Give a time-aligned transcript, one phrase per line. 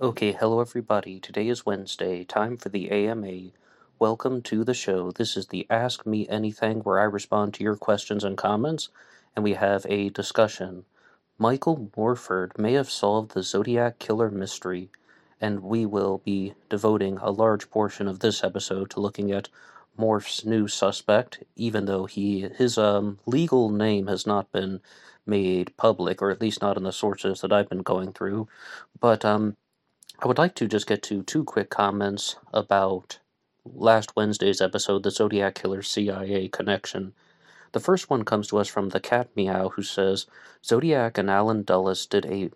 [0.00, 1.18] Okay, hello everybody.
[1.18, 3.50] Today is Wednesday, time for the AMA.
[3.98, 5.10] Welcome to the show.
[5.10, 8.90] This is the Ask Me Anything where I respond to your questions and comments,
[9.34, 10.84] and we have a discussion.
[11.36, 14.88] Michael Morford may have solved the Zodiac Killer mystery,
[15.40, 19.48] and we will be devoting a large portion of this episode to looking at
[19.96, 24.80] Morph's new suspect, even though he his um, legal name has not been
[25.26, 28.46] made public, or at least not in the sources that I've been going through.
[29.00, 29.56] But um,
[30.20, 33.20] I would like to just get to two quick comments about
[33.64, 37.12] last Wednesday's episode, The Zodiac Killer CIA Connection.
[37.70, 40.26] The first one comes to us from the Cat Meow, who says
[40.64, 42.50] Zodiac and Allen Dulles did a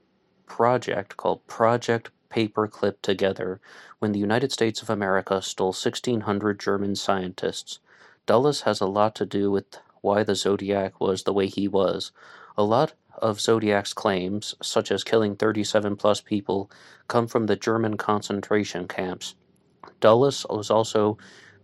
[0.44, 3.60] project called Project Paperclip together
[4.00, 7.78] when the United States of America stole 1,600 German scientists.
[8.26, 12.10] Dulles has a lot to do with why the Zodiac was the way he was.
[12.58, 16.70] A lot of Zodiac's claims, such as killing 37 plus people,
[17.08, 19.34] come from the German concentration camps.
[20.00, 21.18] Dulles was also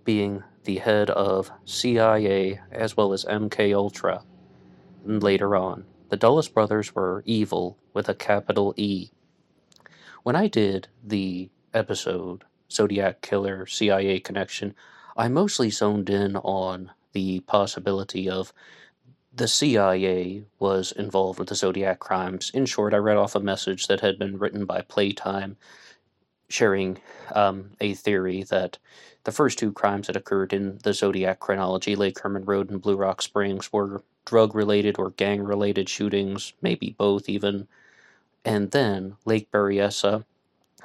[0.05, 4.23] being the head of CIA as well as MK Ultra.
[5.05, 9.11] Later on, the Dulles brothers were evil with a capital E.
[10.23, 14.75] When I did the episode Zodiac Killer CIA Connection,
[15.17, 18.53] I mostly zoned in on the possibility of
[19.39, 22.51] the CIA was involved with the Zodiac crimes.
[22.53, 25.57] In short, I read off a message that had been written by Playtime
[26.49, 26.99] sharing
[27.35, 28.79] um, a theory that
[29.23, 32.97] the first two crimes that occurred in the Zodiac chronology, Lake Herman Road and Blue
[32.97, 37.69] Rock Springs, were drug related or gang related shootings, maybe both even.
[38.45, 40.25] And then Lake Berryessa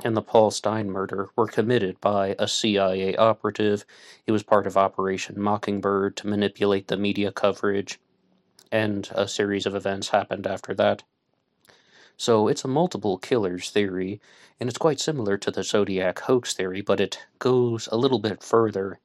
[0.03, 3.83] and the Paul Stine murder were committed by a CIA operative.
[4.27, 7.99] It was part of Operation Mockingbird to manipulate the media coverage
[8.73, 11.03] and a series of events happened after that.
[12.17, 14.19] So it's a multiple killers theory,
[14.59, 18.41] and it's quite similar to the Zodiac hoax theory, but it goes a little bit
[18.41, 18.99] further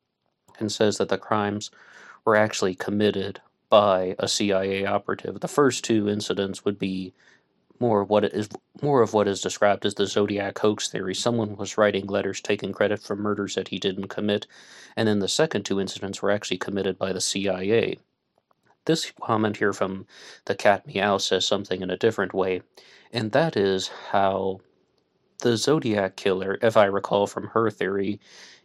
[0.59, 1.71] and says that the crimes
[2.25, 5.41] were actually committed by a CIA operative.
[5.41, 7.13] The first two incidents would be
[7.79, 8.49] more what is
[8.81, 11.15] more of what is described as the Zodiac hoax theory.
[11.15, 14.47] Someone was writing letters taking credit for murders that he didn't commit,
[14.97, 17.99] and then the second two incidents were actually committed by the CIA.
[18.89, 20.07] This comment here from
[20.47, 22.63] the cat meow says something in a different way,
[23.13, 24.61] and that is how
[25.43, 28.19] the Zodiac killer, if I recall from her theory,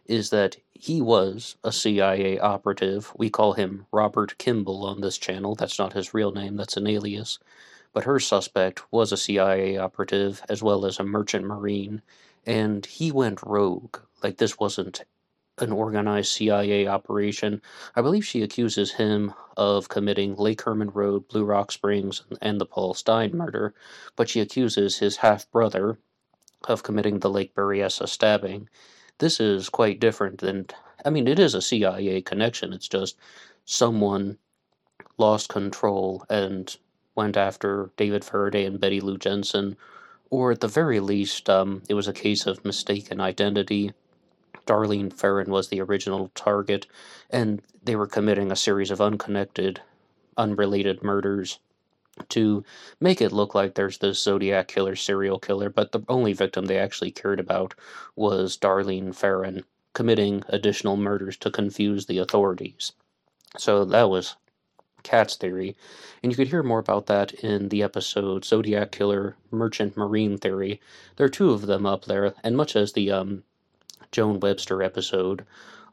[0.06, 3.12] is that he was a CIA operative.
[3.14, 5.54] We call him Robert Kimball on this channel.
[5.54, 7.38] That's not his real name, that's an alias.
[7.92, 12.00] But her suspect was a CIA operative as well as a merchant marine,
[12.46, 13.98] and he went rogue.
[14.22, 15.04] Like, this wasn't
[15.58, 17.62] an organized CIA operation.
[17.94, 22.66] I believe she accuses him of committing Lake Herman Road, Blue Rock Springs, and the
[22.66, 23.72] Paul Stine murder,
[24.16, 25.98] but she accuses his half brother
[26.66, 28.68] of committing the Lake Berryessa stabbing.
[29.18, 30.66] This is quite different than,
[31.04, 32.72] I mean, it is a CIA connection.
[32.72, 33.16] It's just
[33.64, 34.38] someone
[35.18, 36.76] lost control and
[37.14, 39.76] went after David Faraday and Betty Lou Jensen,
[40.30, 43.92] or at the very least, um, it was a case of mistaken identity
[44.66, 46.86] Darlene Ferrin was the original target,
[47.30, 49.80] and they were committing a series of unconnected,
[50.36, 51.58] unrelated murders
[52.28, 52.64] to
[53.00, 56.78] make it look like there's this Zodiac killer, serial killer, but the only victim they
[56.78, 57.74] actually cared about
[58.14, 59.64] was Darlene Ferrin
[59.94, 62.92] committing additional murders to confuse the authorities.
[63.58, 64.36] So that was
[65.02, 65.76] Cat's theory,
[66.22, 70.80] and you could hear more about that in the episode Zodiac Killer Merchant Marine Theory.
[71.16, 73.44] There are two of them up there, and much as the um,
[74.14, 75.44] Joan Webster episode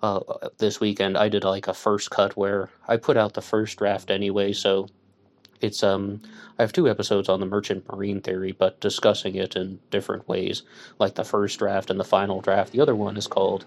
[0.03, 0.19] uh,
[0.59, 4.11] this weekend, I did like a first cut where I put out the first draft
[4.11, 4.87] anyway, so
[5.59, 6.21] it's um
[6.59, 10.61] I have two episodes on the merchant marine theory, but discussing it in different ways,
[10.99, 12.71] like the first draft and the final draft.
[12.71, 13.65] The other one is called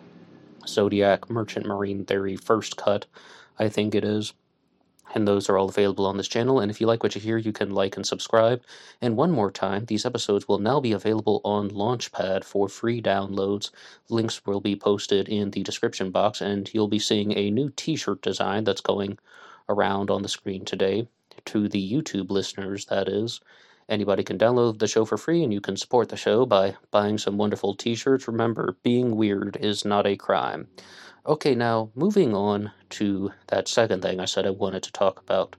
[0.69, 3.07] Zodiac Merchant Marine Theory First Cut,
[3.59, 4.35] I think it is
[5.15, 6.61] and those are all available on this channel.
[6.61, 8.63] And if you like what you hear, you can like and subscribe.
[9.01, 13.71] And one more time, these episodes will now be available on Launchpad for free downloads.
[14.09, 17.97] Links will be posted in the description box, and you'll be seeing a new t
[17.97, 19.19] shirt design that's going
[19.69, 21.07] around on the screen today.
[21.47, 23.41] To the YouTube listeners, that is.
[23.89, 27.19] Anybody can download the show for free, and you can support the show by buying
[27.19, 28.27] some wonderful t shirts.
[28.27, 30.69] Remember, being weird is not a crime.
[31.27, 35.57] Okay, now moving on to that second thing I said I wanted to talk about.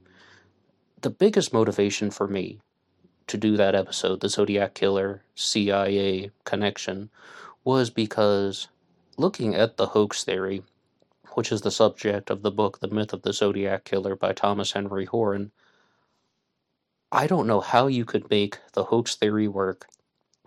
[1.02, 2.62] The biggest motivation for me
[3.28, 7.10] to do that episode, the Zodiac Killer CIA connection,
[7.64, 8.68] was because
[9.18, 10.64] looking at the hoax theory,
[11.34, 14.72] which is the subject of the book The Myth of the Zodiac Killer by Thomas
[14.72, 15.52] Henry Horan,
[17.16, 19.88] I don't know how you could make the hoax theory work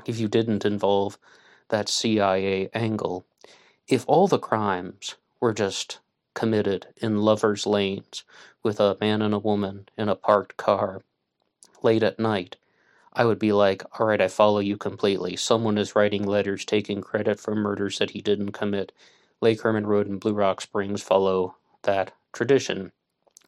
[0.04, 1.16] if you didn't involve
[1.70, 3.24] that CIA angle.
[3.88, 6.00] If all the crimes were just
[6.34, 8.22] committed in lovers' lanes
[8.62, 11.00] with a man and a woman in a parked car
[11.82, 12.56] late at night,
[13.14, 15.36] I would be like, all right, I follow you completely.
[15.36, 18.92] Someone is writing letters taking credit for murders that he didn't commit.
[19.40, 22.92] Lake Herman Road and Blue Rock Springs follow that tradition,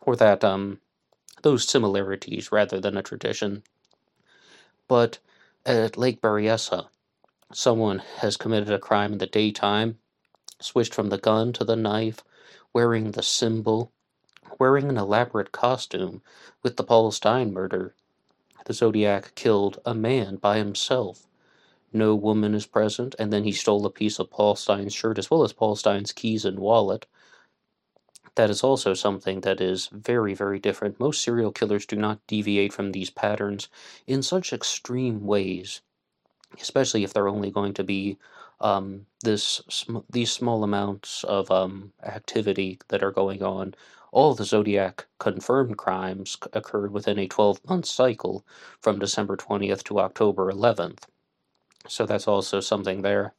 [0.00, 0.80] or that, um,
[1.42, 3.62] those similarities rather than a tradition.
[4.88, 5.18] But
[5.64, 6.88] at Lake Berryessa,
[7.52, 9.98] someone has committed a crime in the daytime,
[10.60, 12.22] switched from the gun to the knife,
[12.72, 13.92] wearing the symbol,
[14.58, 16.22] wearing an elaborate costume
[16.62, 17.94] with the Paul Stine murder.
[18.66, 21.26] The Zodiac killed a man by himself.
[21.92, 25.30] No woman is present, and then he stole a piece of Paul Stine's shirt as
[25.30, 27.06] well as Paul Stine's keys and wallet.
[28.36, 31.00] That is also something that is very, very different.
[31.00, 33.68] Most serial killers do not deviate from these patterns
[34.06, 35.82] in such extreme ways,
[36.60, 38.18] especially if they're only going to be
[38.60, 43.74] um, this sm- these small amounts of um, activity that are going on.
[44.12, 48.44] All the Zodiac confirmed crimes c- occurred within a 12 month cycle
[48.80, 51.04] from December 20th to October 11th.
[51.88, 53.34] So that's also something there.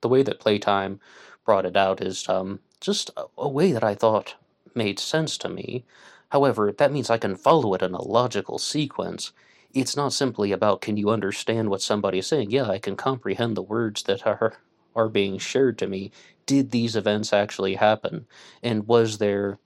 [0.00, 1.00] The way that Playtime
[1.44, 4.36] brought it out is um, just a, way that I thought
[4.74, 5.84] made sense to me.
[6.30, 9.32] However, that means I can follow it in a logical sequence.
[9.72, 12.50] It's not simply about can you understand what somebody is saying?
[12.50, 14.54] Yeah, I can comprehend the words that are
[14.96, 16.10] are being shared to me.
[16.46, 18.26] Did these events actually happen?
[18.62, 19.58] And was there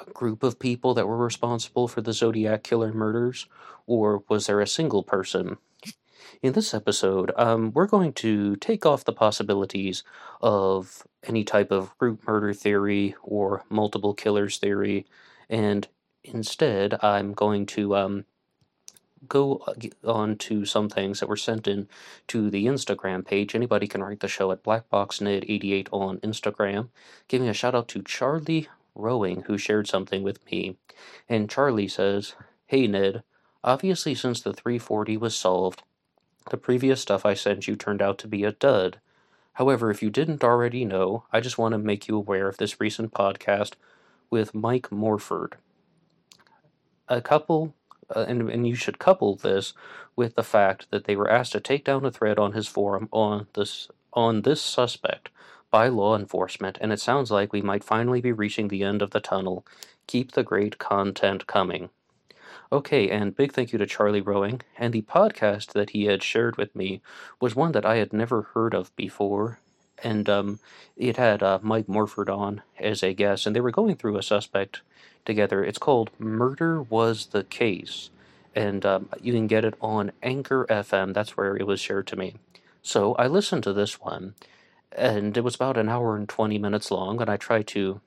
[0.00, 3.46] a group of people that were responsible for the Zodiac killer murders?
[3.86, 5.58] Or was there a single person?
[6.42, 10.02] In this episode, um, we're going to take off the possibilities
[10.40, 15.06] of any type of group murder theory or multiple killers theory,
[15.48, 15.88] and
[16.22, 18.24] instead, I'm going to um,
[19.26, 19.64] go
[20.04, 21.88] on to some things that were sent in
[22.28, 23.54] to the Instagram page.
[23.54, 26.88] Anybody can write the show at BlackBoxNed88 on Instagram.
[27.26, 30.76] Giving a shout out to Charlie Rowing, who shared something with me.
[31.28, 32.34] And Charlie says,
[32.66, 33.22] Hey Ned,
[33.64, 35.82] obviously, since the 340 was solved,
[36.50, 39.00] the previous stuff I sent you turned out to be a dud.
[39.54, 42.80] However, if you didn't already know, I just want to make you aware of this
[42.80, 43.72] recent podcast
[44.30, 45.56] with Mike Morford.
[47.08, 47.74] A couple
[48.14, 49.74] uh, and, and you should couple this
[50.16, 53.08] with the fact that they were asked to take down a thread on his forum
[53.12, 55.28] on this on this suspect
[55.70, 59.10] by law enforcement, and it sounds like we might finally be reaching the end of
[59.10, 59.66] the tunnel.
[60.06, 61.90] Keep the great content coming.
[62.70, 64.60] Okay, and big thank you to Charlie Rowing.
[64.76, 67.00] And the podcast that he had shared with me
[67.40, 69.60] was one that I had never heard of before.
[70.02, 70.60] And um,
[70.94, 74.22] it had uh, Mike Morford on as a guest, and they were going through a
[74.22, 74.82] suspect
[75.24, 75.64] together.
[75.64, 78.10] It's called Murder Was the Case,
[78.54, 81.14] and um, you can get it on Anchor FM.
[81.14, 82.34] That's where it was shared to me.
[82.82, 84.34] So I listened to this one,
[84.92, 88.00] and it was about an hour and 20 minutes long, and I tried to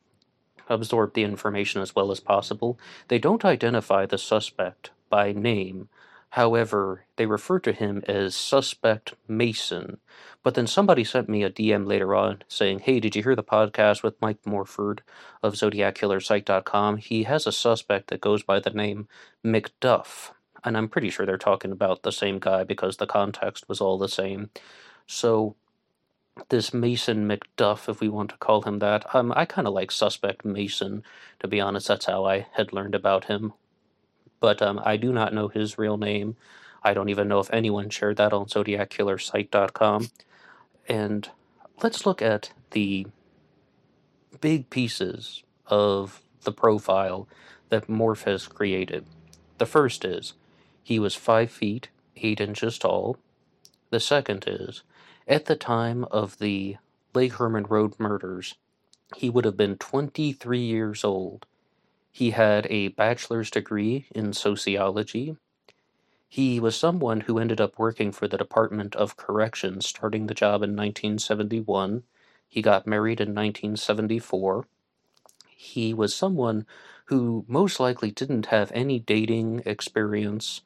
[0.72, 2.80] absorb the information as well as possible.
[3.08, 5.90] They don't identify the suspect by name,
[6.32, 10.00] However, they refer to him as Suspect Mason.
[10.44, 13.44] But then somebody sent me a DM later on saying, Hey, did you hear the
[13.44, 15.04] podcast with Mike Morford
[15.44, 16.98] of ZodiacKillerSite.com?
[16.98, 19.10] He has a suspect that goes by the name
[19.46, 20.32] McDuff.
[20.64, 23.98] And I'm pretty sure they're talking about the same guy because the context was all
[23.98, 24.52] the same.
[25.08, 25.58] So,
[26.50, 29.91] this Mason McDuff, if we want to call him that, um, I kind of like
[29.91, 31.03] Suspect Mason,
[31.39, 31.88] to be honest.
[31.88, 33.53] That's how I had learned about him
[34.41, 36.36] but um, I do not know his real name.
[36.84, 40.10] I don't even know if anyone shared that on ZodiacKillerSite.com.
[40.89, 41.29] And
[41.82, 43.08] let's look at the
[44.41, 47.29] big pieces of the profile
[47.70, 49.06] that Morph has created.
[49.60, 50.34] The first is
[50.84, 53.17] he was 5 feet 8 inches tall.
[53.91, 54.82] The second is
[55.32, 56.76] at the time of the
[57.14, 58.56] Lake Herman Road murders,
[59.16, 61.46] he would have been 23 years old.
[62.12, 65.38] He had a bachelor's degree in sociology.
[66.28, 70.64] He was someone who ended up working for the Department of Corrections, starting the job
[70.64, 72.04] in 1971.
[72.50, 74.66] He got married in 1974.
[75.48, 76.66] He was someone
[77.06, 80.62] who most likely didn't have any dating experience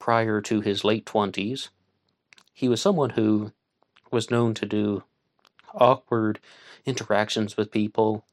[0.00, 1.68] prior to his late 20s.
[2.52, 3.52] He was someone who
[4.10, 5.04] was known to do
[5.74, 6.40] awkward
[6.86, 8.24] interactions with people,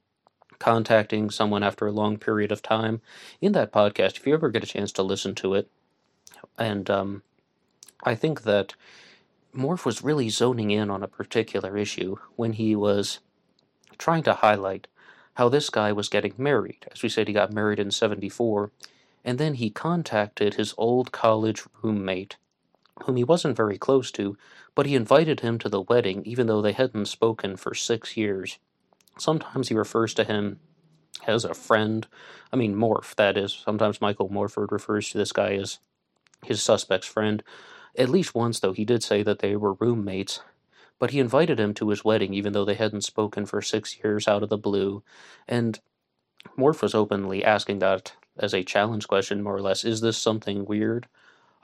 [0.59, 3.01] contacting someone after a long period of time.
[3.41, 5.69] In that podcast, if you ever get a chance to listen to it,
[6.57, 7.23] and um,
[8.03, 8.75] I think that
[9.55, 13.19] Morph was really zoning in on a particular issue when he was
[13.97, 14.87] trying to highlight
[15.35, 16.85] how this guy was getting married.
[16.91, 18.71] As we said, he got married in 74,
[19.23, 22.37] and then he contacted his old college roommate,
[23.03, 24.37] whom he wasn't very close to,
[24.75, 28.59] but he invited him to the wedding even though they hadn't spoken for six years.
[29.17, 30.59] Sometimes he refers to him
[31.25, 32.07] as a friend.
[32.51, 33.53] I mean, Morph, that is.
[33.53, 35.79] Sometimes Michael Morford refers to this guy as
[36.43, 37.43] his suspect's friend.
[37.97, 40.41] At least once, though, he did say that they were roommates.
[40.99, 44.27] But he invited him to his wedding, even though they hadn't spoken for six years
[44.27, 45.03] out of the blue.
[45.47, 45.79] And
[46.57, 49.83] Morph was openly asking that as a challenge question, more or less.
[49.83, 51.07] Is this something weird?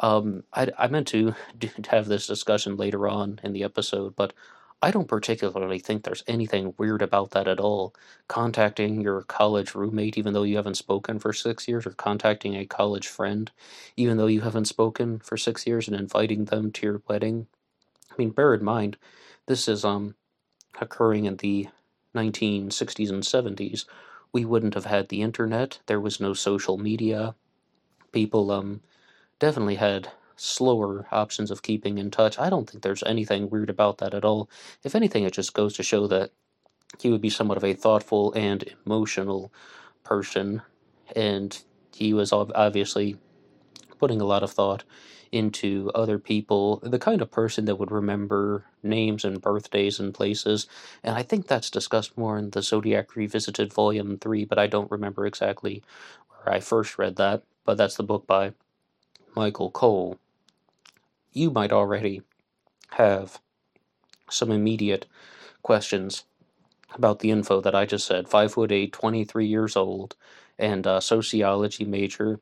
[0.01, 1.36] Um, I, I meant to
[1.89, 4.34] have this discussion later on in the episode, but
[4.81, 7.93] I don't particularly think there's anything weird about that at all.
[8.27, 12.65] Contacting your college roommate, even though you haven't spoken for six years, or contacting a
[12.65, 13.51] college friend,
[13.96, 17.48] even though you haven't spoken for six years, and inviting them to your wedding.
[18.12, 18.98] I mean, bear in mind,
[19.46, 20.15] this is um
[20.79, 21.67] occurring in the
[22.15, 23.86] 1960s and 70s.
[24.34, 25.79] We wouldn't have had the internet.
[25.86, 27.36] There was no social media.
[28.12, 28.81] People um
[29.41, 32.39] definitely had slower options of keeping in touch.
[32.39, 34.50] I don't think there's anything weird about that at all.
[34.83, 36.31] If anything, it just goes to show that
[37.00, 39.51] he would be somewhat of a thoughtful and emotional
[40.03, 40.62] person,
[41.15, 41.62] and
[41.93, 43.17] he was obviously
[44.00, 44.83] putting a lot of thought
[45.31, 50.67] into other people, the kind of person that would remember names and birthdays and places.
[51.03, 54.91] And I think that's discussed more in the Zodiac Revisited Volume 3, but I don't
[54.91, 55.81] remember exactly
[56.29, 57.43] where I first read that.
[57.63, 58.53] But that's the book by
[59.35, 60.19] Michael Cole
[61.33, 62.21] you might already
[62.91, 63.39] have
[64.29, 65.05] some immediate
[65.61, 66.25] questions
[66.93, 68.27] about the info that I just said.
[68.27, 70.15] Five foot eight, 23 years old,
[70.59, 72.39] and a sociology major.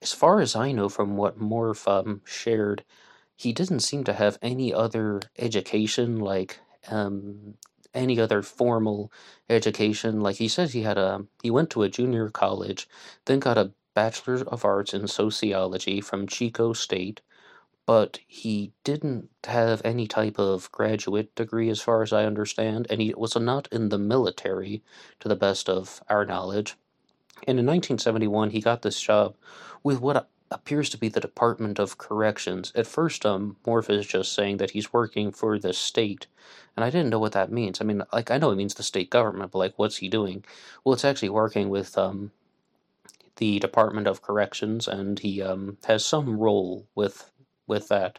[0.00, 2.84] As far as I know from what Morph um, shared,
[3.36, 7.54] he didn't seem to have any other education, like um,
[7.92, 9.10] any other formal
[9.48, 10.20] education.
[10.20, 12.88] Like he says, he had a he went to a junior college,
[13.24, 17.20] then got a bachelor of arts in sociology from Chico State,
[17.86, 23.00] but he didn't have any type of graduate degree, as far as I understand, and
[23.00, 24.82] he was not in the military,
[25.20, 26.76] to the best of our knowledge.
[27.46, 29.36] And in 1971, he got this job
[29.82, 32.72] with what appears to be the Department of Corrections.
[32.74, 36.26] At first, um, Morph is just saying that he's working for the state,
[36.76, 37.80] and I didn't know what that means.
[37.80, 40.44] I mean, like, I know it means the state government, but, like, what's he doing?
[40.84, 42.30] Well, it's actually working with, um,
[43.36, 47.30] the Department of Corrections, and he, um, has some role with
[47.66, 48.18] with that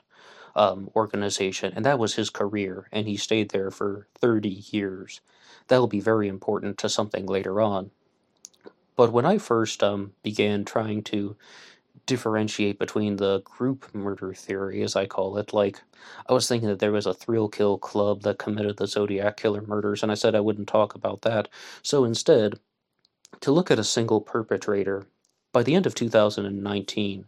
[0.55, 5.21] um, organization, and that was his career, and he stayed there for 30 years.
[5.67, 7.91] That'll be very important to something later on.
[8.95, 11.37] But when I first um, began trying to
[12.07, 15.81] differentiate between the group murder theory, as I call it, like
[16.29, 19.61] I was thinking that there was a thrill kill club that committed the Zodiac killer
[19.61, 21.49] murders, and I said I wouldn't talk about that.
[21.83, 22.59] So instead,
[23.41, 25.05] to look at a single perpetrator,
[25.51, 27.25] by the end of 2019,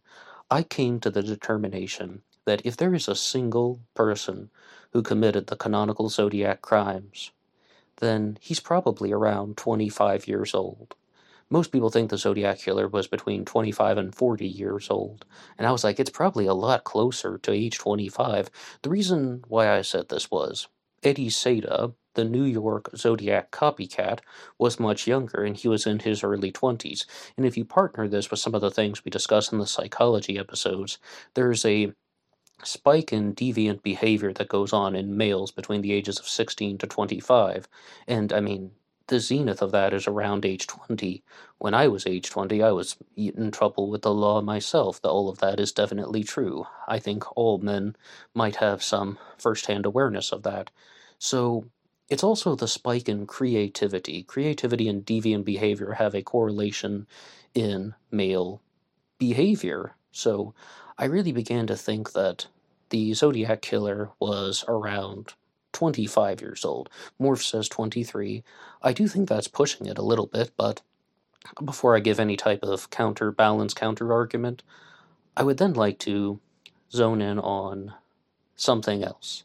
[0.50, 4.50] I came to the determination that if there is a single person
[4.94, 7.32] who committed the canonical zodiac crimes,
[7.98, 10.96] then he's probably around 25 years old.
[11.50, 15.26] Most people think the Zodiac Killer was between 25 and 40 years old,
[15.58, 18.50] and I was like, it's probably a lot closer to age 25.
[18.82, 20.68] The reason why I said this was
[21.04, 24.20] Eddie Seda, the New York Zodiac copycat,
[24.58, 27.06] was much younger and he was in his early 20s.
[27.38, 30.38] And if you partner this with some of the things we discuss in the psychology
[30.38, 30.98] episodes,
[31.36, 31.94] there's a
[32.64, 36.88] spike in deviant behavior that goes on in males between the ages of 16 to
[36.88, 37.68] 25.
[38.08, 38.72] And I mean,
[39.08, 41.24] the zenith of that is around age 20.
[41.60, 45.00] When I was age 20, I was in trouble with the law myself.
[45.04, 46.66] All of that is definitely true.
[46.88, 47.96] I think all men
[48.34, 50.72] might have some first hand awareness of that.
[51.20, 51.66] So,
[52.10, 54.24] it's also the spike in creativity.
[54.24, 57.08] Creativity and deviant behavior have a correlation
[57.54, 58.62] in male
[59.18, 59.96] behavior.
[60.12, 60.54] So
[60.98, 62.48] I really began to think that
[62.90, 65.34] the Zodiac Killer was around
[65.74, 66.90] 25 years old.
[67.20, 68.44] Morph says 23.
[68.82, 70.82] I do think that's pushing it a little bit, but
[71.64, 74.64] before I give any type of counterbalance, counter argument,
[75.36, 76.40] I would then like to
[76.92, 77.94] zone in on
[78.56, 79.44] something else.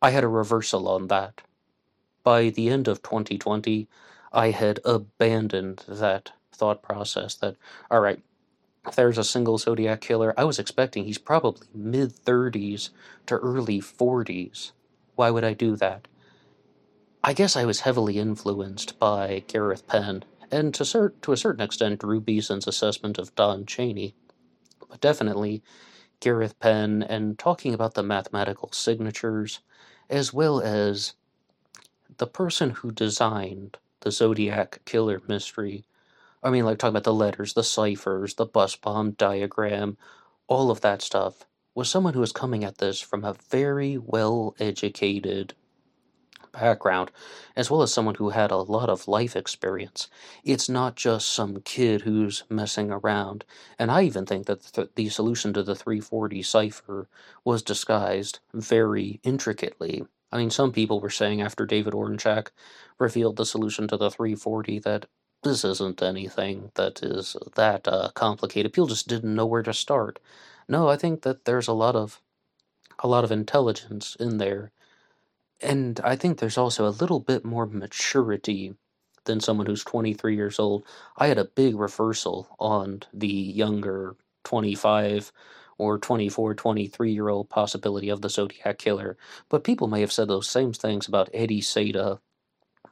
[0.00, 1.42] I had a reversal on that
[2.22, 3.88] by the end of 2020,
[4.32, 7.56] I had abandoned that thought process that,
[7.90, 8.22] all right,
[8.86, 12.90] if there's a single Zodiac killer, I was expecting he's probably mid 30s
[13.26, 14.72] to early 40s.
[15.14, 16.08] Why would I do that?
[17.22, 21.62] I guess I was heavily influenced by Gareth Penn, and to, cert- to a certain
[21.62, 24.16] extent, Drew Beeson's assessment of Don Cheney.
[24.88, 25.62] But definitely,
[26.18, 29.60] Gareth Penn and talking about the mathematical signatures,
[30.10, 31.14] as well as
[32.18, 35.84] the person who designed the Zodiac killer mystery,
[36.42, 39.96] I mean, like talking about the letters, the ciphers, the bus bomb diagram,
[40.48, 44.54] all of that stuff, was someone who was coming at this from a very well
[44.58, 45.54] educated
[46.52, 47.10] background,
[47.56, 50.08] as well as someone who had a lot of life experience.
[50.44, 53.44] It's not just some kid who's messing around.
[53.78, 57.08] And I even think that th- the solution to the 340 cipher
[57.44, 60.04] was disguised very intricately.
[60.32, 62.48] I mean, some people were saying after David Oranchak
[62.98, 65.06] revealed the solution to the 340 that
[65.42, 68.72] this isn't anything that is that uh, complicated.
[68.72, 70.18] People just didn't know where to start.
[70.68, 72.20] No, I think that there's a lot of
[73.00, 74.70] a lot of intelligence in there
[75.60, 78.74] and I think there's also a little bit more maturity
[79.24, 80.84] than someone who's 23 years old.
[81.16, 85.32] I had a big reversal on the younger 25
[85.78, 89.16] or 24, 23 year old possibility of the Zodiac Killer,
[89.48, 92.20] but people may have said those same things about Eddie Seda,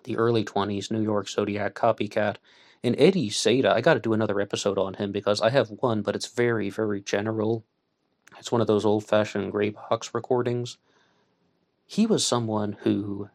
[0.04, 2.36] the early 20s New York Zodiac copycat.
[2.82, 6.02] And Eddie Seda, I got to do another episode on him because I have one,
[6.02, 7.64] but it's very, very general.
[8.38, 10.78] It's one of those old fashioned gray box recordings
[11.90, 13.30] he was someone who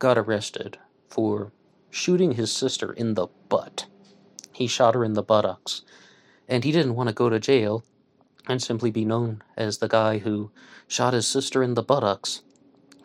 [0.00, 0.78] got arrested
[1.08, 1.52] for
[1.90, 3.86] shooting his sister in the butt.
[4.52, 5.82] He shot her in the buttocks,
[6.48, 7.84] and he didn't want to go to jail
[8.48, 10.50] and simply be known as the guy who
[10.88, 12.42] shot his sister in the buttocks.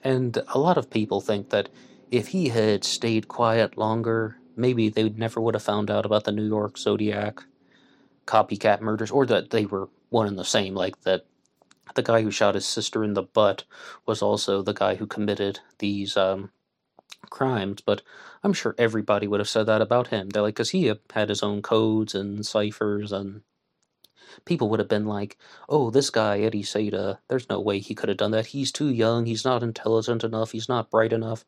[0.03, 1.69] And a lot of people think that
[2.11, 6.31] if he had stayed quiet longer, maybe they never would have found out about the
[6.31, 7.43] New York Zodiac
[8.25, 11.25] copycat murders, or that they were one and the same, like that
[11.95, 13.63] the guy who shot his sister in the butt
[14.05, 16.51] was also the guy who committed these um,
[17.29, 18.01] crimes, but
[18.43, 20.29] I'm sure everybody would have said that about him.
[20.29, 23.41] They're like, because he had his own codes and ciphers, and
[24.45, 25.37] people would have been like,
[25.69, 28.47] oh, this guy, Eddie Seda, there's no way he could have done that.
[28.47, 31.45] He's too young, he's not intelligent enough, he's not bright enough.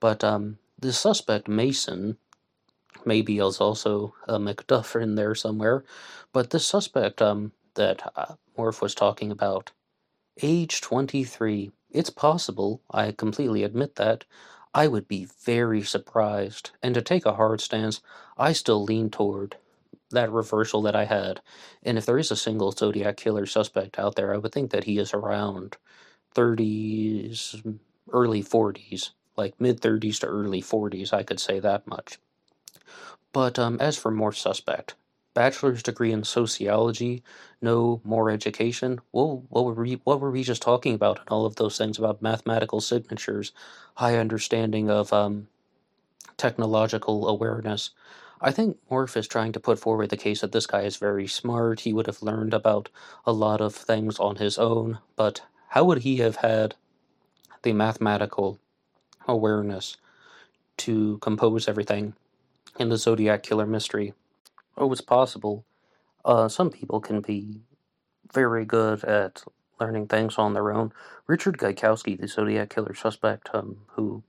[0.00, 2.18] But um, the suspect, Mason,
[3.04, 5.84] maybe is also a McDuff in there somewhere,
[6.32, 9.70] but this suspect, um, that uh, Morph was talking about.
[10.42, 11.70] Age 23.
[11.90, 14.24] It's possible, I completely admit that.
[14.74, 16.72] I would be very surprised.
[16.82, 18.00] And to take a hard stance,
[18.36, 19.56] I still lean toward
[20.10, 21.40] that reversal that I had.
[21.82, 24.84] And if there is a single Zodiac killer suspect out there, I would think that
[24.84, 25.76] he is around
[26.34, 27.60] 30s,
[28.12, 32.18] early 40s, like mid 30s to early 40s, I could say that much.
[33.32, 34.94] But um, as for more suspect,
[35.34, 37.22] bachelor's degree in sociology,
[37.60, 39.00] no more education.
[39.12, 41.98] Well, what were we what were we just talking about and all of those things
[41.98, 43.52] about mathematical signatures,
[43.96, 45.48] high understanding of um,
[46.38, 47.90] technological awareness.
[48.40, 51.26] I think Morph is trying to put forward the case that this guy is very
[51.26, 51.80] smart.
[51.80, 52.88] He would have learned about
[53.26, 56.76] a lot of things on his own, but how would he have had
[57.62, 58.58] the mathematical
[59.26, 59.96] awareness
[60.78, 62.14] to compose everything
[62.78, 64.14] in the Zodiac Killer mystery?
[64.76, 65.64] Oh, it's possible.
[66.24, 67.62] Uh, some people can be
[68.32, 69.42] very good at
[69.80, 70.92] learning things on their own.
[71.26, 74.22] Richard Gaikowski, the Zodiac killer suspect, um, who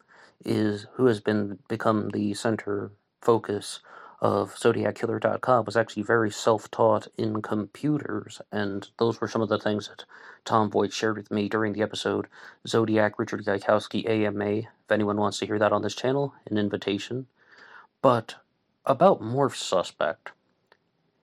[0.46, 3.80] is who has been become the center focus
[4.22, 9.88] of ZodiacKiller.com, was actually very self-taught in computers, and those were some of the things
[9.88, 10.04] that
[10.44, 12.28] Tom Voigt shared with me during the episode
[12.68, 14.50] Zodiac Richard Gaikowski AMA.
[14.50, 17.28] If anyone wants to hear that on this channel, an invitation.
[18.02, 18.36] But
[18.86, 20.32] about Morph Suspect.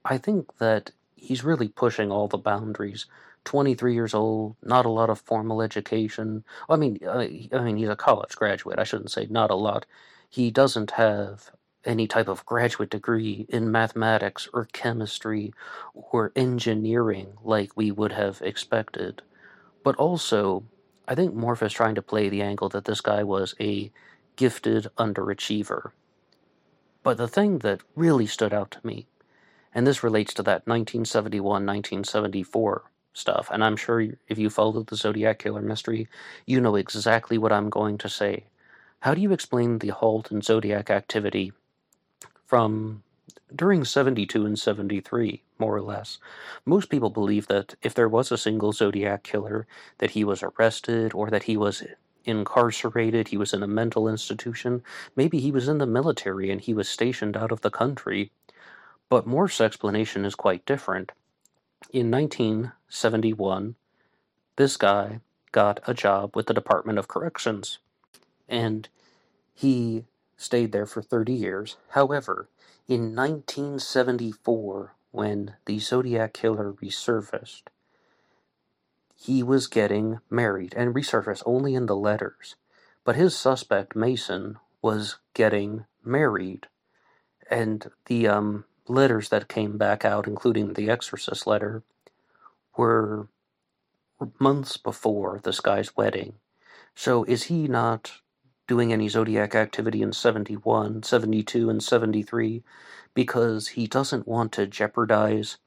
[0.05, 3.07] I think that he's really pushing all the boundaries.
[3.45, 6.45] 23 years old, not a lot of formal education.
[6.69, 8.79] I mean, I mean, he's a college graduate.
[8.79, 9.87] I shouldn't say not a lot.
[10.29, 11.51] He doesn't have
[11.87, 15.53] any type of graduate degree in mathematics or chemistry
[15.95, 19.23] or engineering like we would have expected.
[19.85, 20.65] But also,
[21.09, 23.91] I think Morph is trying to play the angle that this guy was a
[24.37, 25.93] gifted underachiever.
[27.03, 29.07] But the thing that really stood out to me
[29.73, 33.49] and this relates to that 1971 1974 stuff.
[33.53, 36.09] And I'm sure if you followed the Zodiac Killer mystery,
[36.47, 38.45] you know exactly what I'm going to say.
[39.01, 41.53] How do you explain the halt in Zodiac activity
[42.47, 43.03] from
[43.55, 46.19] during 72 and 73, more or less?
[46.65, 49.67] Most people believe that if there was a single Zodiac killer,
[49.99, 51.83] that he was arrested or that he was
[52.25, 54.83] incarcerated, he was in a mental institution,
[55.15, 58.31] maybe he was in the military and he was stationed out of the country
[59.09, 61.13] but Morph's explanation is quite different.
[61.93, 63.77] In 1971,
[64.57, 65.21] this guy
[65.53, 67.79] got a job with the Department of Corrections,
[68.49, 68.89] and
[69.55, 70.05] he
[70.37, 71.77] stayed there for 30 years.
[71.91, 72.49] However,
[72.89, 77.63] in 1974, when the Zodiac Killer resurfaced,
[79.15, 82.57] he was getting married and resurfaced only in the letters.
[83.05, 86.69] But his suspect, Mason, was getting married.
[87.51, 91.83] And the um, letters that came back out, including the Exorcist letter,
[92.77, 93.29] were
[94.39, 96.35] months before this guy's wedding.
[96.95, 98.21] So is he not
[98.69, 102.63] doing any zodiac activity in 71, 72, and 73
[103.15, 105.59] because he doesn't want to jeopardize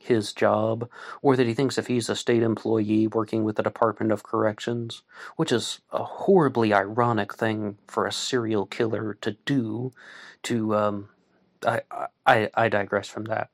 [0.00, 0.88] his job,
[1.22, 5.02] or that he thinks if he's a state employee working with the Department of Corrections,
[5.36, 9.92] which is a horribly ironic thing for a serial killer to do,
[10.44, 11.08] to um,
[11.66, 11.82] I
[12.26, 13.50] I I digress from that.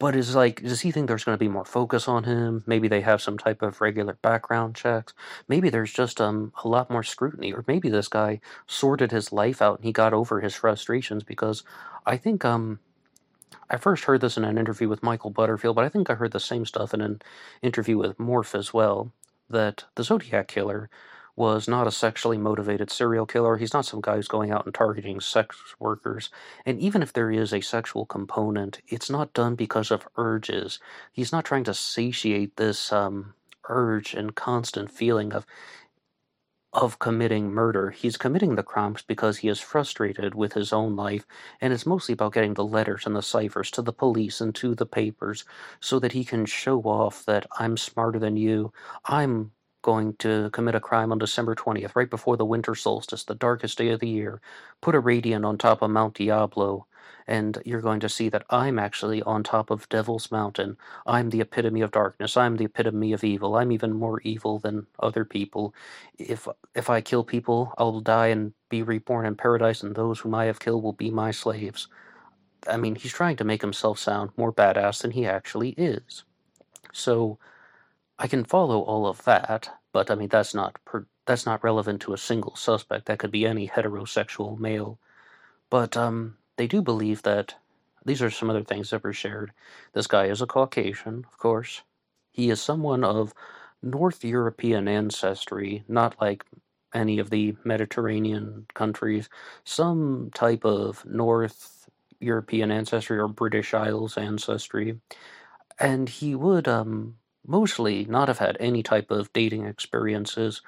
[0.00, 2.64] But is like, does he think there's going to be more focus on him?
[2.66, 5.12] Maybe they have some type of regular background checks.
[5.46, 9.60] Maybe there's just um a lot more scrutiny, or maybe this guy sorted his life
[9.62, 11.62] out and he got over his frustrations because
[12.06, 12.80] I think um
[13.70, 16.32] I first heard this in an interview with Michael Butterfield, but I think I heard
[16.32, 17.22] the same stuff in an
[17.62, 19.12] interview with Morph as well.
[19.50, 20.88] That the Zodiac Killer
[21.36, 23.56] was not a sexually motivated serial killer.
[23.56, 26.30] He's not some guy who's going out and targeting sex workers.
[26.66, 30.78] And even if there is a sexual component, it's not done because of urges.
[31.12, 33.34] He's not trying to satiate this um,
[33.68, 35.46] urge and constant feeling of
[36.72, 37.90] of committing murder.
[37.90, 41.26] He's committing the crimes because he is frustrated with his own life,
[41.60, 44.74] and it's mostly about getting the letters and the ciphers to the police and to
[44.74, 45.44] the papers
[45.80, 48.72] so that he can show off that I'm smarter than you.
[49.04, 53.34] I'm going to commit a crime on December 20th, right before the winter solstice, the
[53.34, 54.40] darkest day of the year.
[54.80, 56.86] Put a radian on top of Mount Diablo,
[57.26, 60.76] and you're going to see that I'm actually on top of Devil's Mountain.
[61.06, 62.36] I'm the epitome of darkness.
[62.36, 63.56] I'm the epitome of evil.
[63.56, 65.74] I'm even more evil than other people.
[66.18, 70.34] If if I kill people, I'll die and be reborn in paradise, and those whom
[70.34, 71.88] I have killed will be my slaves.
[72.68, 76.24] I mean, he's trying to make himself sound more badass than he actually is.
[76.92, 77.38] So
[78.20, 82.02] I can follow all of that, but I mean that's not per, that's not relevant
[82.02, 83.06] to a single suspect.
[83.06, 85.00] That could be any heterosexual male.
[85.70, 87.54] But um, they do believe that
[88.04, 89.52] these are some other things that were shared.
[89.94, 91.82] This guy is a Caucasian, of course.
[92.32, 93.34] He is someone of
[93.82, 96.44] North European ancestry, not like
[96.94, 99.28] any of the Mediterranean countries.
[99.64, 101.88] Some type of North
[102.20, 105.00] European ancestry or British Isles ancestry.
[105.78, 107.16] And he would um,
[107.50, 110.62] mostly not have had any type of dating experiences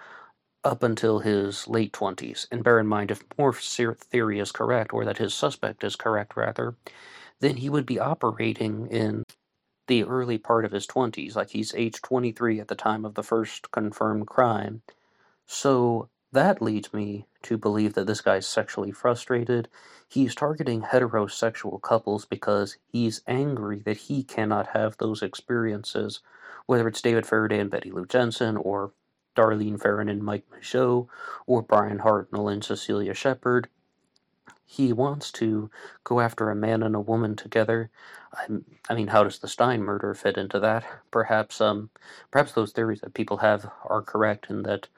[0.64, 2.47] up until his late 20s.
[2.51, 3.77] And bear in mind, if Morph's
[4.11, 6.75] theory is correct, or that his suspect is correct, rather,
[7.40, 9.25] then he would be operating in
[9.88, 13.23] the early part of his 20s, like he's age 23 at the time of the
[13.23, 14.83] first confirmed crime.
[15.47, 19.68] So that leads me to believe that this guy's sexually frustrated.
[20.09, 26.21] He's targeting heterosexual couples because he's angry that he cannot have those experiences,
[26.66, 28.92] whether it's David Faraday and Betty Lou Jensen, or
[29.37, 31.09] Darlene Ferrin and Mike Mageau,
[31.46, 33.68] or Brian Hartnell and Cecilia Shepard.
[34.64, 35.70] He wants to
[36.05, 37.90] go after a man and a woman together.
[38.88, 40.85] I, mean, how does the Stine murder fit into that?
[41.11, 41.90] Perhaps, um,
[42.31, 44.88] perhaps those theories that people have are correct and that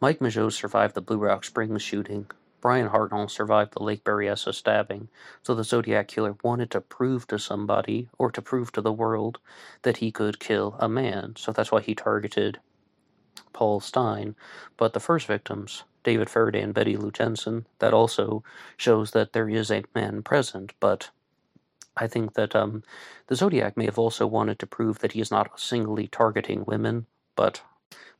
[0.00, 2.26] Mike Mageau survived the Blue Rock Springs shooting.
[2.60, 5.08] Brian Hartnell survived the Lake Berryessa stabbing,
[5.42, 9.38] so the Zodiac Killer wanted to prove to somebody, or to prove to the world,
[9.82, 11.34] that he could kill a man.
[11.36, 12.58] So that's why he targeted
[13.52, 14.34] Paul Stine,
[14.76, 18.42] but the first victims, David Faraday and Betty Lou Jensen, that also
[18.76, 21.10] shows that there is a man present, but
[21.96, 22.84] I think that um,
[23.26, 27.06] the Zodiac may have also wanted to prove that he is not singly targeting women,
[27.34, 27.62] but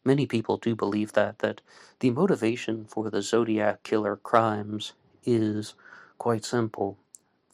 [0.05, 1.61] many people do believe that, that
[2.01, 4.93] the motivation for the Zodiac killer crimes
[5.25, 5.75] is
[6.19, 6.99] quite simple,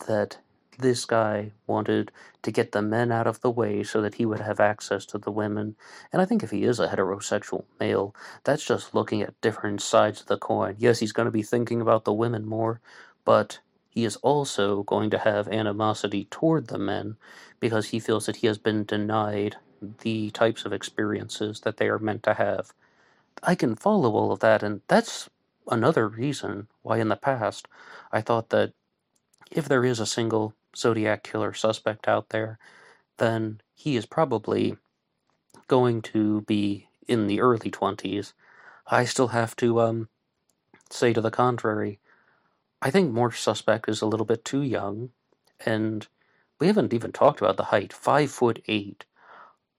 [0.06, 0.38] that
[0.78, 2.10] this guy wanted
[2.42, 5.18] to get the men out of the way so that he would have access to
[5.18, 5.76] the women.
[6.12, 10.20] And I think if he is a heterosexual male, that's just looking at different sides
[10.20, 10.76] of the coin.
[10.78, 12.80] Yes, he's going to be thinking about the women more,
[13.24, 17.16] but he is also going to have animosity toward the men
[17.60, 19.56] because he feels that he has been denied
[20.02, 22.72] the types of experiences that they are meant to have.
[23.42, 25.28] I can follow all of that, and that's
[25.70, 27.68] another reason why in the past
[28.12, 28.72] I thought that
[29.50, 32.58] if there is a single Zodiac killer suspect out there,
[33.18, 34.76] then he is probably
[35.68, 38.32] going to be in the early 20s.
[38.86, 40.08] I still have to um,
[40.90, 42.00] say to the contrary.
[42.82, 45.10] I think Morph Suspect is a little bit too young,
[45.64, 46.06] and
[46.58, 47.92] we haven't even talked about the height.
[47.92, 49.04] Five foot eight.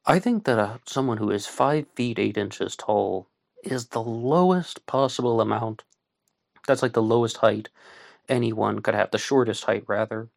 [0.07, 3.27] I think that uh, someone who is five feet eight inches tall
[3.63, 5.83] is the lowest possible amount.
[6.67, 7.69] That's like the lowest height
[8.29, 10.29] anyone could have, the shortest height rather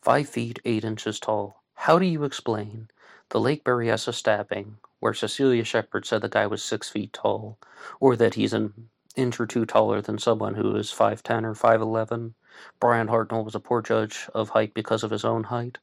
[0.00, 1.62] five feet eight inches tall.
[1.74, 2.88] How do you explain
[3.28, 7.58] the Lake Berryessa stabbing, where Cecilia Shepard said the guy was six feet tall,
[8.00, 12.32] or that he's an inch or two taller than someone who is 5'10 or 5'11?
[12.80, 15.76] Brian Hartnell was a poor judge of height because of his own height.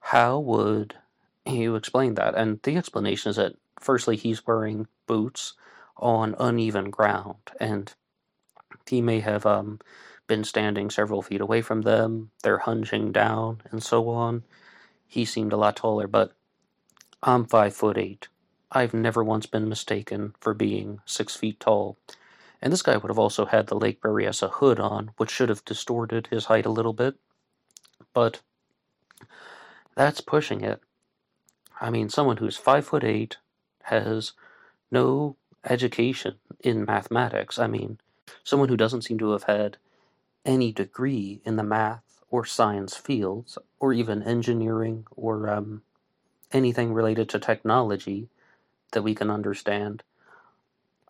[0.00, 0.96] How would
[1.46, 5.54] you explained that, and the explanation is that firstly he's wearing boots
[5.96, 7.92] on uneven ground, and
[8.86, 9.78] he may have um,
[10.26, 12.30] been standing several feet away from them.
[12.42, 14.44] They're hinging down, and so on.
[15.06, 16.32] He seemed a lot taller, but
[17.22, 18.28] I'm five foot eight.
[18.72, 21.98] I've never once been mistaken for being six feet tall.
[22.62, 25.64] And this guy would have also had the Lake Berryessa hood on, which should have
[25.64, 27.16] distorted his height a little bit.
[28.14, 28.42] But
[29.96, 30.80] that's pushing it.
[31.80, 33.38] I mean, someone who's five foot eight
[33.84, 34.32] has
[34.90, 37.58] no education in mathematics.
[37.58, 37.98] I mean,
[38.44, 39.78] someone who doesn't seem to have had
[40.44, 45.82] any degree in the math or science fields, or even engineering or um,
[46.52, 48.28] anything related to technology
[48.92, 50.02] that we can understand.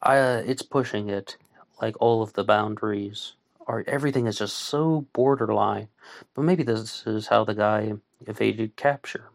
[0.02, 1.36] Uh, it's pushing it
[1.82, 3.34] like all of the boundaries
[3.66, 5.88] are everything is just so borderline
[6.34, 7.92] but maybe this is how the guy
[8.26, 9.28] evaded capture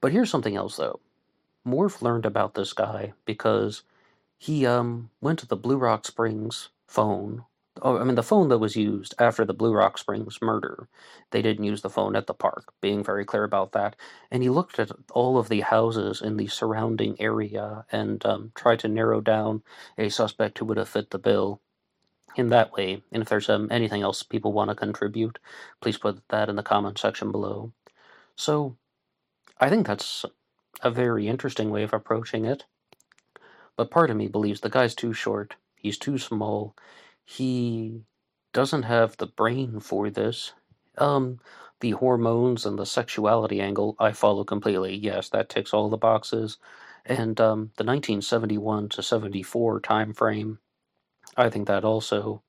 [0.00, 1.00] but here's something else though
[1.66, 3.82] morph learned about this guy because
[4.38, 7.44] he um went to the blue rock springs phone
[7.82, 10.88] oh, I mean, the phone that was used after the Blue Rock Springs murder,
[11.30, 13.96] they didn't use the phone at the park, being very clear about that.
[14.30, 18.80] And he looked at all of the houses in the surrounding area and um, tried
[18.80, 19.62] to narrow down
[19.98, 21.60] a suspect who would have fit the bill
[22.36, 23.02] in that way.
[23.12, 25.38] And if there's um, anything else people want to contribute,
[25.80, 27.72] please put that in the comment section below.
[28.36, 28.76] So,
[29.58, 30.24] I think that's
[30.82, 32.64] a very interesting way of approaching it.
[33.76, 36.74] But part of me believes the guy's too short, he's too small,
[37.24, 38.02] he
[38.52, 40.52] doesn't have the brain for this.
[40.98, 41.40] Um,
[41.80, 44.94] the hormones and the sexuality angle, I follow completely.
[44.96, 46.56] Yes, that ticks all the boxes.
[47.04, 50.58] And um, the 1971 to 74 time frame,
[51.36, 52.42] I think that also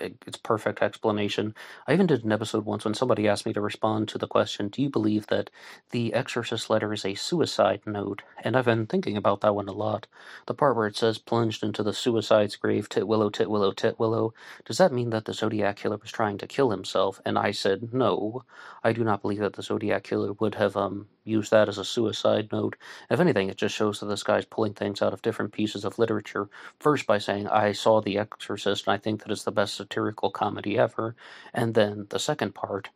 [0.00, 1.54] it's perfect explanation.
[1.86, 4.68] I even did an episode once when somebody asked me to respond to the question,
[4.68, 5.50] Do you believe that
[5.90, 8.22] the Exorcist letter is a suicide note?
[8.42, 10.06] And I've been thinking about that one a lot.
[10.46, 13.98] The part where it says, plunged into the suicide's grave, tit willow, tit willow, tit
[13.98, 14.32] willow."
[14.64, 17.20] Does that mean that the Zodiac Killer was trying to kill himself?
[17.24, 18.44] And I said, No.
[18.82, 21.84] I do not believe that the Zodiac Killer would have um, used that as a
[21.84, 22.76] suicide note.
[23.10, 25.98] If anything, it just shows that this guy's pulling things out of different pieces of
[25.98, 26.48] literature.
[26.78, 30.30] First, by saying, I saw The Exorcist and I think that it's the best satirical
[30.30, 31.14] comedy ever.
[31.54, 32.90] And then the second part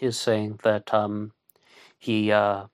[0.00, 1.32] is saying that um,
[1.98, 2.64] he uh,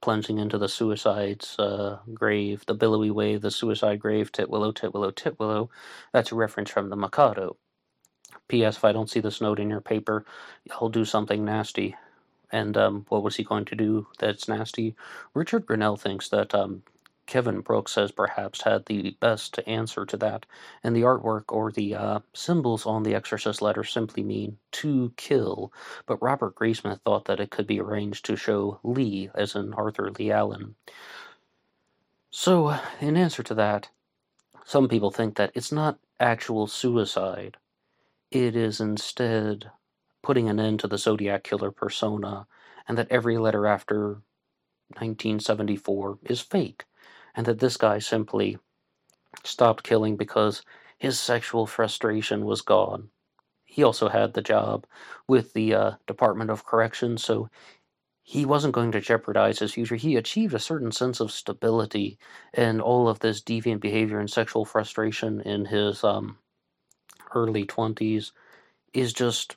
[0.00, 5.68] plunging into the suicide's uh, grave, the billowy wave, the suicide grave, Titwillow, Titwillow, Titwillow.
[6.12, 7.56] That's a reference from the Mikado.
[8.48, 8.76] P.S.
[8.76, 10.24] If I don't see this note in your paper,
[10.70, 11.96] I'll do something nasty.
[12.52, 14.94] And um, what was he going to do that's nasty?
[15.34, 16.82] Richard Grinnell thinks that um,
[17.26, 20.46] Kevin Brooks has perhaps had the best answer to that,
[20.84, 25.72] and the artwork or the uh, symbols on the Exorcist letter simply mean to kill,
[26.06, 30.10] but Robert Graysmith thought that it could be arranged to show Lee, as in Arthur
[30.12, 30.76] Leigh Allen.
[32.30, 33.88] So, in answer to that,
[34.64, 37.56] some people think that it's not actual suicide,
[38.30, 39.70] it is instead
[40.26, 42.48] putting an end to the Zodiac Killer persona,
[42.88, 44.22] and that every letter after
[44.98, 46.84] 1974 is fake
[47.36, 48.58] and that this guy simply
[49.44, 50.62] stopped killing because
[50.98, 53.08] his sexual frustration was gone.
[53.66, 54.84] He also had the job
[55.28, 57.48] with the uh, Department of Corrections, so
[58.24, 59.94] he wasn't going to jeopardize his future.
[59.94, 62.18] He achieved a certain sense of stability
[62.52, 66.38] and all of this deviant behavior and sexual frustration in his um,
[67.32, 68.32] early 20s
[68.92, 69.56] is just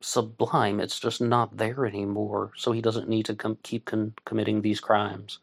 [0.00, 0.80] sublime.
[0.80, 4.80] It's just not there anymore, so he doesn't need to com- keep con- committing these
[4.80, 5.38] crimes.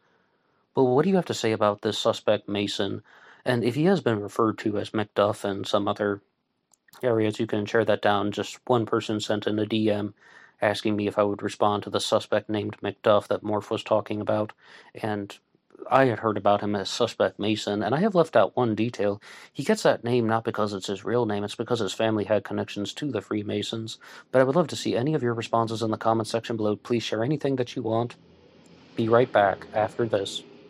[0.74, 3.02] But what do you have to say about this suspect Mason?
[3.44, 6.22] And if he has been referred to as McDuff in some other
[7.02, 8.32] areas, you can share that down.
[8.32, 10.12] Just one person sent in a DM
[10.60, 14.20] asking me if I would respond to the suspect named McDuff that Morph was talking
[14.20, 14.52] about.
[14.94, 15.36] And
[15.90, 19.20] I had heard about him as Suspect Mason, and I have left out one detail.
[19.52, 22.44] He gets that name not because it's his real name, it's because his family had
[22.44, 23.98] connections to the Freemasons.
[24.30, 26.76] But I would love to see any of your responses in the comment section below.
[26.76, 28.16] Please share anything that you want.
[28.96, 30.42] Be right back after this.